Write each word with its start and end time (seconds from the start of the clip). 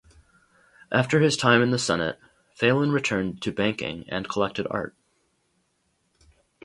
After 0.91 1.19
his 1.19 1.37
time 1.37 1.61
in 1.61 1.69
the 1.69 1.77
Senate, 1.77 2.17
Phelan 2.55 2.91
returned 2.91 3.39
to 3.43 3.51
banking 3.51 4.03
and 4.09 4.27
collected 4.27 4.65
art. 4.71 4.95